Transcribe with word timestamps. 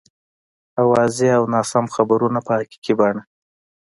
اوازې 0.81 1.27
او 1.37 1.43
ناسم 1.53 1.85
خبرونه 1.95 2.39
په 2.45 2.51
حقیقي 2.57 2.93
بڼه. 2.99 3.21